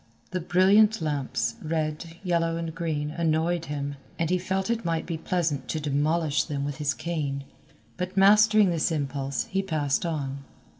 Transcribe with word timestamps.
The 0.31 0.39
brilliant 0.41 0.99
lamps, 0.99 1.57
red, 1.61 2.17
yellow, 2.23 2.57
and 2.57 2.73
green 2.73 3.11
annoyed 3.11 3.65
him, 3.65 3.97
and 4.17 4.31
he 4.31 4.39
felt 4.39 4.71
it 4.71 4.83
might 4.83 5.05
be 5.05 5.15
pleasant 5.15 5.67
to 5.67 5.79
demolish 5.79 6.43
them 6.43 6.65
with 6.65 6.77
his 6.77 6.95
cane, 6.95 7.43
but 7.97 8.17
mastering 8.17 8.71
this 8.71 8.91
impulse 8.91 9.43
he 9.51 9.61
passed 9.61 10.03
on. 10.03 10.43